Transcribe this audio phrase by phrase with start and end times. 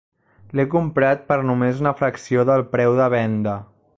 [0.59, 3.57] L'he comprat per només una fracció del preu de venda.